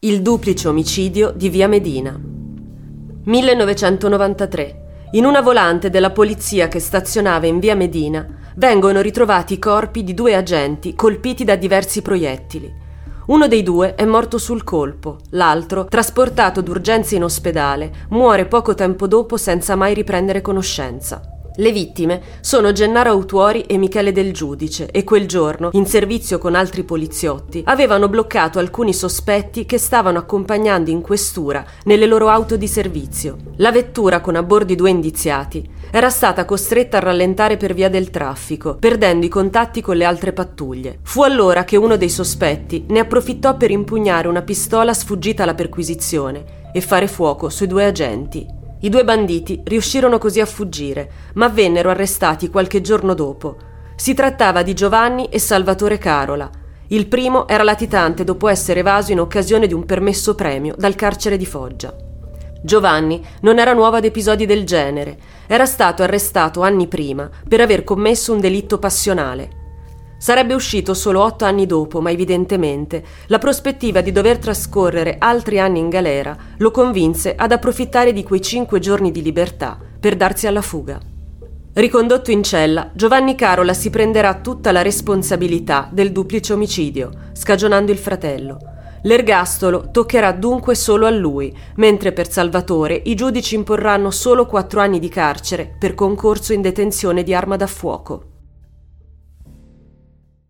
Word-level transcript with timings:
Il 0.00 0.22
duplice 0.22 0.68
omicidio 0.68 1.32
di 1.34 1.48
Via 1.48 1.66
Medina. 1.66 2.16
1993. 3.24 5.08
In 5.14 5.24
una 5.24 5.40
volante 5.40 5.90
della 5.90 6.12
polizia 6.12 6.68
che 6.68 6.78
stazionava 6.78 7.48
in 7.48 7.58
Via 7.58 7.74
Medina 7.74 8.24
vengono 8.54 9.00
ritrovati 9.00 9.54
i 9.54 9.58
corpi 9.58 10.04
di 10.04 10.14
due 10.14 10.36
agenti 10.36 10.94
colpiti 10.94 11.42
da 11.42 11.56
diversi 11.56 12.00
proiettili. 12.00 12.72
Uno 13.26 13.48
dei 13.48 13.64
due 13.64 13.96
è 13.96 14.04
morto 14.04 14.38
sul 14.38 14.62
colpo, 14.62 15.18
l'altro, 15.30 15.86
trasportato 15.86 16.60
d'urgenza 16.60 17.16
in 17.16 17.24
ospedale, 17.24 18.06
muore 18.10 18.46
poco 18.46 18.74
tempo 18.74 19.08
dopo 19.08 19.36
senza 19.36 19.74
mai 19.74 19.94
riprendere 19.94 20.40
conoscenza. 20.40 21.37
Le 21.60 21.72
vittime 21.72 22.22
sono 22.40 22.70
Gennaro 22.70 23.10
Autuori 23.10 23.62
e 23.62 23.78
Michele 23.78 24.12
Del 24.12 24.32
Giudice 24.32 24.92
e 24.92 25.02
quel 25.02 25.26
giorno, 25.26 25.70
in 25.72 25.86
servizio 25.86 26.38
con 26.38 26.54
altri 26.54 26.84
poliziotti, 26.84 27.62
avevano 27.64 28.08
bloccato 28.08 28.60
alcuni 28.60 28.94
sospetti 28.94 29.64
che 29.64 29.76
stavano 29.76 30.18
accompagnando 30.18 30.90
in 30.90 31.00
questura 31.00 31.64
nelle 31.82 32.06
loro 32.06 32.28
auto 32.28 32.56
di 32.56 32.68
servizio. 32.68 33.38
La 33.56 33.72
vettura 33.72 34.20
con 34.20 34.36
a 34.36 34.42
bordo 34.44 34.72
due 34.76 34.90
indiziati 34.90 35.68
era 35.90 36.10
stata 36.10 36.44
costretta 36.44 36.98
a 36.98 37.00
rallentare 37.00 37.56
per 37.56 37.74
via 37.74 37.90
del 37.90 38.10
traffico, 38.10 38.76
perdendo 38.76 39.26
i 39.26 39.30
contatti 39.30 39.80
con 39.80 39.96
le 39.96 40.04
altre 40.04 40.32
pattuglie. 40.32 41.00
Fu 41.02 41.22
allora 41.22 41.64
che 41.64 41.76
uno 41.76 41.96
dei 41.96 42.10
sospetti 42.10 42.84
ne 42.86 43.00
approfittò 43.00 43.56
per 43.56 43.72
impugnare 43.72 44.28
una 44.28 44.42
pistola 44.42 44.94
sfuggita 44.94 45.42
alla 45.42 45.54
perquisizione 45.54 46.70
e 46.72 46.80
fare 46.80 47.08
fuoco 47.08 47.48
sui 47.48 47.66
due 47.66 47.84
agenti. 47.84 48.57
I 48.80 48.88
due 48.88 49.02
banditi 49.02 49.60
riuscirono 49.64 50.18
così 50.18 50.40
a 50.40 50.46
fuggire, 50.46 51.10
ma 51.34 51.48
vennero 51.48 51.90
arrestati 51.90 52.48
qualche 52.48 52.80
giorno 52.80 53.14
dopo. 53.14 53.56
Si 53.96 54.14
trattava 54.14 54.62
di 54.62 54.74
Giovanni 54.74 55.26
e 55.26 55.40
Salvatore 55.40 55.98
Carola. 55.98 56.48
Il 56.88 57.08
primo 57.08 57.48
era 57.48 57.64
latitante 57.64 58.22
dopo 58.22 58.46
essere 58.46 58.80
evaso 58.80 59.10
in 59.10 59.18
occasione 59.18 59.66
di 59.66 59.74
un 59.74 59.84
permesso 59.84 60.36
premio 60.36 60.74
dal 60.78 60.94
carcere 60.94 61.36
di 61.36 61.44
Foggia. 61.44 61.92
Giovanni 62.62 63.24
non 63.40 63.58
era 63.58 63.72
nuovo 63.72 63.96
ad 63.96 64.04
episodi 64.04 64.46
del 64.46 64.64
genere, 64.64 65.18
era 65.48 65.66
stato 65.66 66.02
arrestato 66.02 66.62
anni 66.62 66.86
prima 66.86 67.28
per 67.48 67.60
aver 67.60 67.82
commesso 67.82 68.32
un 68.32 68.40
delitto 68.40 68.78
passionale. 68.78 69.67
Sarebbe 70.18 70.54
uscito 70.54 70.94
solo 70.94 71.22
otto 71.22 71.44
anni 71.44 71.64
dopo, 71.64 72.00
ma 72.00 72.10
evidentemente 72.10 73.04
la 73.28 73.38
prospettiva 73.38 74.00
di 74.00 74.10
dover 74.10 74.38
trascorrere 74.38 75.16
altri 75.18 75.60
anni 75.60 75.78
in 75.78 75.88
galera 75.88 76.36
lo 76.56 76.72
convinse 76.72 77.36
ad 77.36 77.52
approfittare 77.52 78.12
di 78.12 78.24
quei 78.24 78.42
cinque 78.42 78.80
giorni 78.80 79.12
di 79.12 79.22
libertà 79.22 79.78
per 80.00 80.16
darsi 80.16 80.48
alla 80.48 80.60
fuga. 80.60 81.00
Ricondotto 81.72 82.32
in 82.32 82.42
cella, 82.42 82.90
Giovanni 82.92 83.36
Carola 83.36 83.72
si 83.72 83.90
prenderà 83.90 84.40
tutta 84.40 84.72
la 84.72 84.82
responsabilità 84.82 85.88
del 85.92 86.10
duplice 86.10 86.52
omicidio, 86.52 87.10
scagionando 87.32 87.92
il 87.92 87.98
fratello. 87.98 88.58
L'ergastolo 89.02 89.90
toccherà 89.92 90.32
dunque 90.32 90.74
solo 90.74 91.06
a 91.06 91.10
lui, 91.10 91.56
mentre 91.76 92.12
per 92.12 92.28
Salvatore 92.28 93.00
i 93.04 93.14
giudici 93.14 93.54
imporranno 93.54 94.10
solo 94.10 94.46
quattro 94.46 94.80
anni 94.80 94.98
di 94.98 95.08
carcere 95.08 95.72
per 95.78 95.94
concorso 95.94 96.52
in 96.52 96.62
detenzione 96.62 97.22
di 97.22 97.32
arma 97.32 97.54
da 97.54 97.68
fuoco. 97.68 98.37